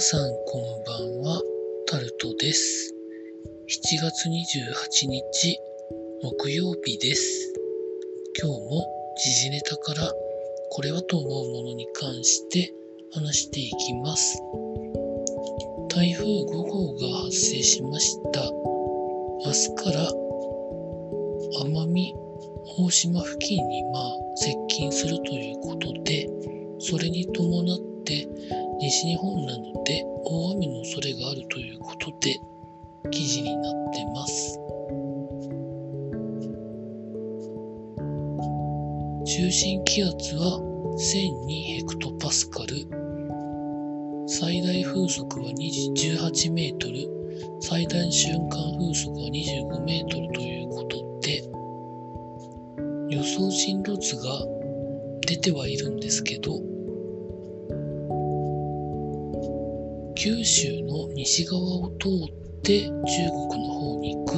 [0.00, 1.42] さんこんばんは、
[1.86, 2.94] タルトです。
[3.68, 5.58] 7月28日、
[6.22, 7.52] 木曜日です。
[8.40, 8.86] 今日も
[9.22, 10.10] 時事ネタから
[10.70, 12.72] これはと思うものに関して
[13.12, 14.40] 話していきます。
[15.90, 18.40] 台風5号が発生しました。
[18.40, 20.10] 明日から
[21.62, 22.14] 奄美
[22.78, 26.26] 大島付近にまあ接近するということで、
[26.78, 28.26] それに伴って
[28.80, 32.40] 西日本などで大雨の恐れがあるということで
[33.10, 34.58] 記事になってます。
[39.26, 40.60] 中心気圧は
[40.96, 42.86] 1002ヘクトパスカル、
[44.26, 46.94] 最大風速は18メートル、
[47.60, 51.42] 最大瞬間風速は25メートルということで、
[53.14, 54.22] 予想進路図が
[55.26, 56.79] 出てはいるんですけど、
[60.22, 64.34] 九州の西側を通って中国の方に行く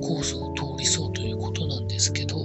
[0.00, 2.36] コースを通りそうということなんですけど、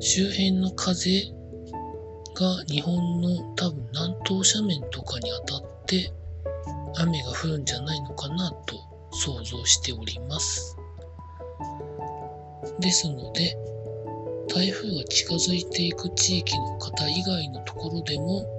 [0.00, 1.24] 周辺の風
[2.34, 6.10] が日本の多分南東斜面とかに当たって
[6.96, 8.76] 雨が降るんじゃないのかなと
[9.10, 10.74] 想像しております。
[12.80, 13.54] ですので、
[14.48, 18.53] 台風が近づいていく地域の方以外のところでも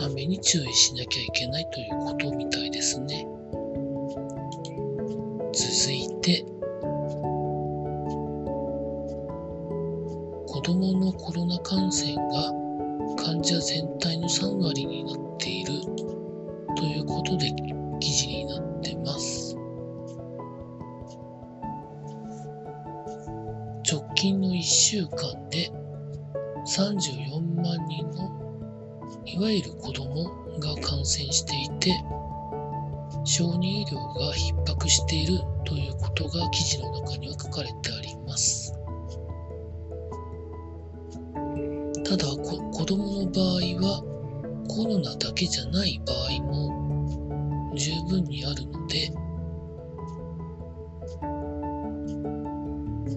[0.00, 3.26] 雨に注意しなきゃいけないということみたいですね。
[5.52, 6.44] 続いて、
[10.46, 12.52] 子供のコロナ感染が
[13.16, 15.72] 患者全体の3割になっている
[16.76, 17.52] ということで
[17.98, 19.56] 記事になってます。
[23.90, 25.72] 直近の1週間で
[26.66, 28.47] 34万人の
[29.24, 30.24] いわゆる子供
[30.58, 31.92] が感染していて
[33.24, 38.74] 小児医療が逼迫しているということが記事の中には書かれてあります。
[42.04, 43.44] ただ子供の場合
[43.86, 44.02] は
[44.66, 49.12] コロナだけじゃない場合も十分にあるので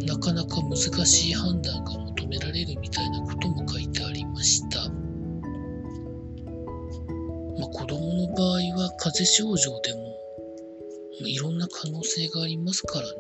[0.06, 4.01] なかなか難しい判断が求められるみたいなことも書いて
[7.92, 13.14] 供の場合は風邪症状でもいろんな可能性がありますからね。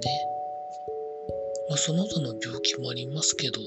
[1.68, 3.60] まあ、その他の病気もありますけど、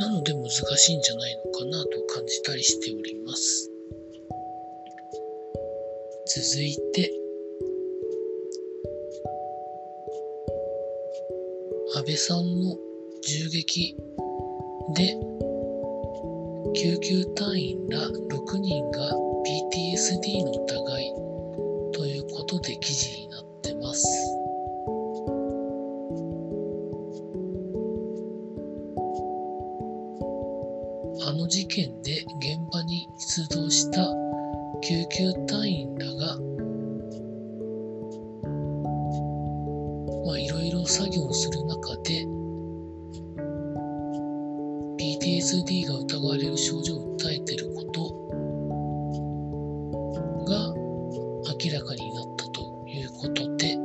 [0.00, 3.70] なので難しいんじゃないのかなと感じたりしております。
[6.26, 7.12] 続いて、
[11.94, 12.78] 安倍さんの
[13.22, 13.94] 銃撃
[14.96, 15.14] で
[16.74, 19.12] 救急隊員ら6人が
[19.44, 21.12] PTSD の疑い
[21.92, 24.06] ということで記事になってます。
[31.24, 34.08] あの事件で現場に出動した
[34.82, 36.38] 救急隊員らが
[40.24, 42.31] まあいろいろ作業する中で
[45.42, 48.10] PTSD が疑われる症状を訴えていること
[50.44, 50.72] が
[51.64, 53.76] 明らかになったということで、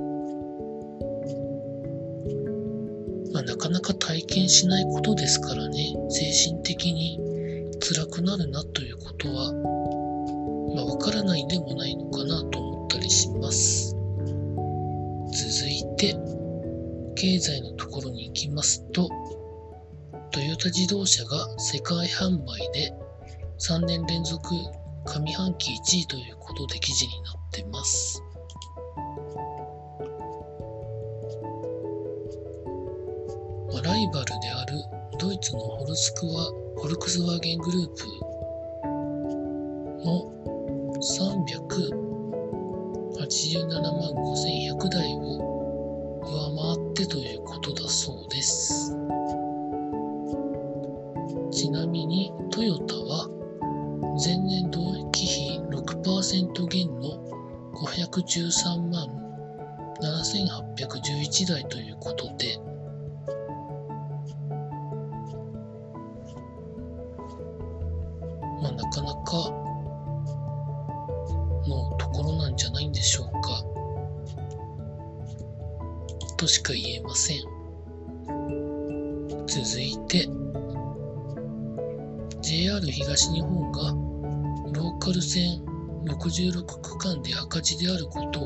[3.33, 7.19] まあ、なかなか体験しないことですからね、精神的に
[7.79, 9.51] 辛くなるなということは、
[10.75, 13.95] まあ、わからないでもないのかなと思ったりします。
[15.31, 16.15] 続いて、
[17.15, 19.09] 経済のところに行きますと、
[20.37, 22.93] トヨタ自動車が世界販売で
[23.57, 24.53] 3年連続
[25.03, 28.21] 上半期1位ということで記事になってます。
[33.73, 34.77] まあ、ライバルである
[35.17, 38.05] ドイツのホルスクワフォルクスワーゲングループ
[40.05, 40.31] の
[41.01, 45.16] 387万5100台を
[52.67, 53.29] ヨタは
[54.21, 57.17] 前年同期比6%減の
[57.73, 59.07] 513万
[60.01, 62.59] 7811台ということで
[68.61, 69.49] まあなかなか
[71.65, 73.63] のところなんじゃないんでしょうか。
[76.35, 77.37] としか言えません。
[79.47, 80.27] 続いて
[82.57, 83.91] JR 東日本が
[84.73, 85.61] ローカル線
[86.05, 88.43] 66区間で赤字であることを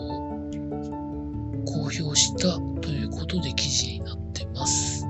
[1.66, 5.06] 公表したということで記事になってます。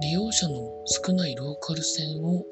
[0.00, 0.54] 利用者の
[0.86, 2.44] 少ないローカル線を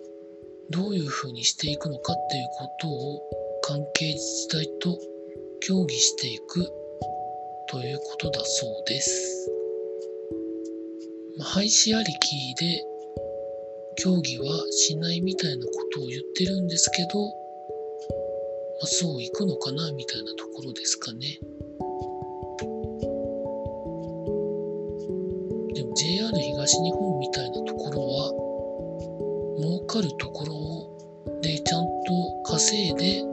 [0.71, 3.23] どういうふうにしていくのかっていうことを
[3.62, 4.99] 関係自治体と
[5.61, 6.67] 協議していく
[7.69, 9.30] ということだそうです。
[11.40, 12.84] まあ、廃止ありきで
[13.96, 17.31] 協議はしないみたいなことを言ってるんですけど、ま
[18.84, 21.40] あ、そういくのかなみたいなところですかね。
[25.75, 28.32] でも JR 東日本みたいなところは
[29.62, 33.30] 儲かるところでちゃんと稼いで、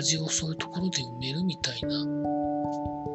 [0.00, 1.90] 赤字をそういうところで埋めるみたいな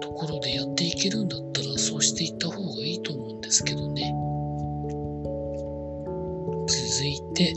[0.02, 4.14] ところでやっていけるんだったらそうしていった方がいいと思うんですけどね。
[6.68, 7.56] 続いて、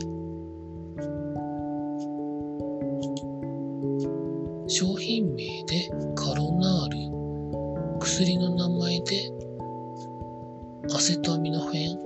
[4.67, 9.31] 商品名でカロナール、薬の名前で
[10.95, 11.99] アセトアミノフェン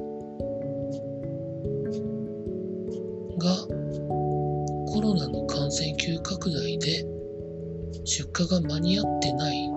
[3.38, 3.81] が
[5.02, 7.04] ロナの感染急拡大で
[8.04, 9.68] 出荷が間に合ってない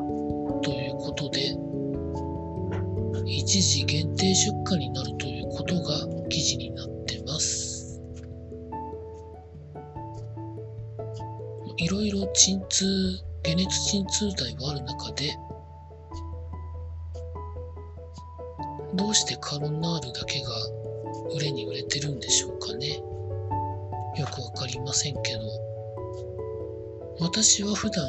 [0.62, 1.58] ということで、
[3.26, 8.00] 一時限定出荷になるということが記事になってます。
[11.78, 12.86] いろいろ鎮痛、
[13.44, 15.36] 解熱鎮痛剤はある中で、
[18.94, 20.50] どうしてカロナールだけが
[21.36, 23.02] 売れに売れてるんでしょうかね。
[24.18, 25.42] よくわかりませんけど、
[27.20, 28.06] 私は普段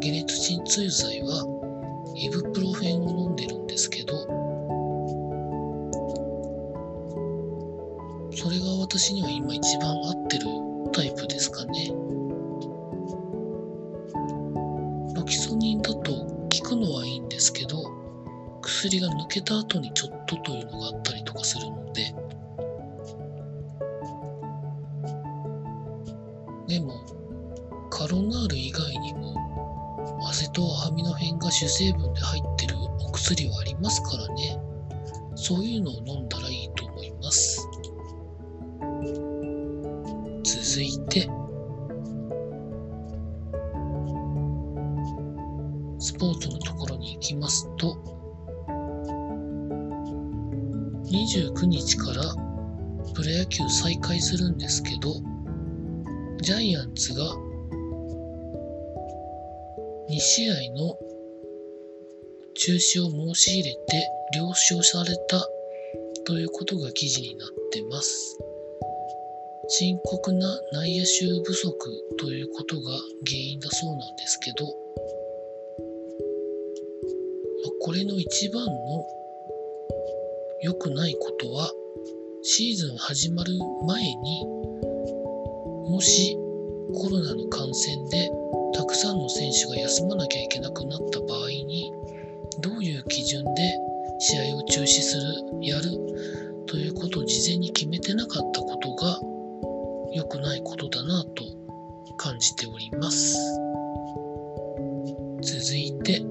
[0.00, 1.44] 解熱鎮痛剤は
[2.16, 4.16] イブプロフェンを飲んでるんですけど、
[8.32, 10.46] それが私には今一番合ってる
[10.92, 11.88] タイプですかね。
[15.14, 17.78] ロキソニンだと効くのはいいんですけど、
[18.60, 22.14] 薬が抜けた後にちょっとというのがあったりとかするので、
[26.76, 26.92] でも、
[27.88, 29.34] カロナール以外にも
[30.28, 34.60] アセトアミノフェンが主成分で入ってるお薬はありますからね。
[35.36, 37.66] そういうのを飲んだらいいと思います。
[40.44, 41.22] 続いて、
[45.98, 47.96] スポーツのところに行きますと、
[51.06, 52.34] 29日から
[53.14, 55.35] プロ野球再開するんですけど、
[56.46, 57.24] ジャイアンツが
[60.08, 60.96] 2試合の
[62.54, 65.44] 中止を申し入れて了承された
[66.24, 68.38] ということが記事になってます。
[69.66, 71.74] 深刻な内野手不足
[72.16, 72.92] ということが
[73.26, 74.66] 原因だそうなんですけど、
[77.80, 78.72] これの一番の
[80.62, 81.72] 良くないことは、
[82.44, 83.50] シーズン始まる
[83.88, 84.46] 前に、
[85.88, 86.36] もし
[86.94, 88.30] コロナの感染で
[88.74, 91.92] たくさんの選手が休まなきゃいけなくなった場合に
[92.60, 93.78] どういう基準で
[94.18, 95.22] 試合を中止する
[95.62, 95.84] やる
[96.66, 99.20] ということを事前に決めてなかったことが
[100.14, 101.44] 良くないことだなと
[102.16, 103.36] 感じております。
[105.42, 106.22] 続いて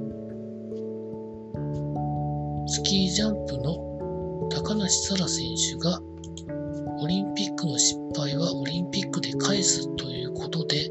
[2.68, 6.00] スキージャンプの高梨沙羅選手が
[7.02, 10.90] オリンピックの失敗はオリンピックで返すということで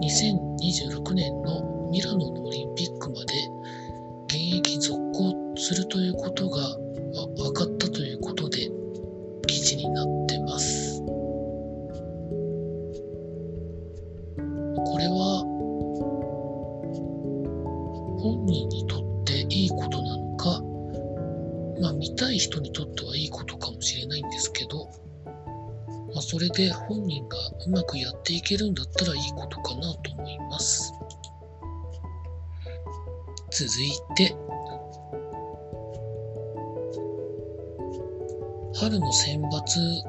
[0.00, 3.34] 2026年のミラノのオリンピックまで
[4.26, 6.76] 現役続行するということが
[7.36, 8.70] 分かったということで
[9.46, 11.02] 記事になってます。
[14.84, 15.44] これは
[18.20, 20.62] 本人にとっていいことなのか、
[21.80, 24.11] まあ見たい人にとってはいいことかもしれない、
[26.32, 27.36] それで本人が
[27.66, 30.94] うまくやっていけるんだったらいいことかなと思います。
[33.50, 34.34] 続いて、
[38.80, 39.50] 春の選抜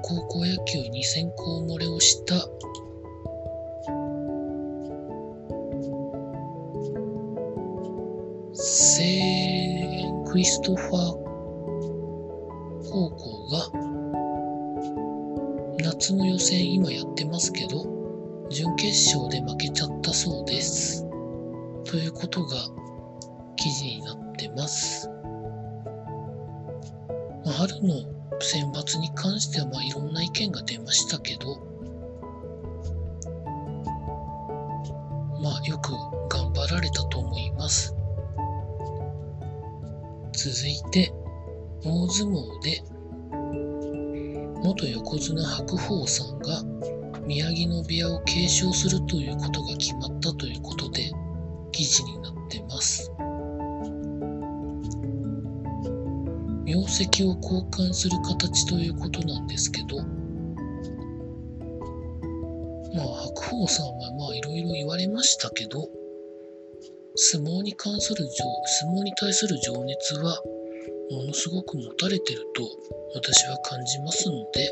[0.01, 2.36] 高校野球に先行漏れをした
[8.53, 11.23] セーン・クリストファー
[16.04, 17.86] 夏の予選今やってますけど、
[18.50, 21.08] 準決勝で負けちゃったそうです。
[21.86, 22.58] ということが
[23.56, 25.08] 記事になってます。
[27.46, 27.96] まあ、春の
[28.42, 31.56] 選抜に関してはまあいろんな意見が出ましたけど、
[35.42, 35.94] まあよく
[36.28, 37.96] 頑張られたと思います。
[40.34, 41.14] 続いて、
[41.86, 42.93] 大相撲で
[44.63, 46.63] 元横綱白鵬さんが
[47.25, 51.12] 宮城野部屋を継承するということが決まったということで
[51.74, 53.12] 記事になってます。
[56.65, 59.98] 名跡を交換する形ということなんですけど、
[62.96, 65.89] まあ白鵬さんはまあいろいろ言われましたけど、
[67.15, 68.25] 相撲に関する
[68.65, 70.41] 相撲に対する情熱は
[71.12, 72.63] ものすごく持たれてると
[73.16, 74.72] 私は感じますので、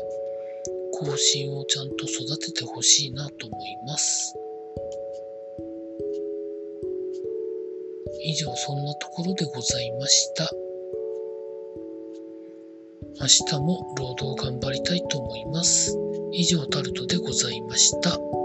[0.92, 4.34] 更新をちゃんと育ててほしいなと思います。
[8.24, 10.50] 以上そんなところでございました。
[13.20, 15.96] 明日も労働頑張りたいと思います。
[16.32, 18.41] 以上タルトでございました。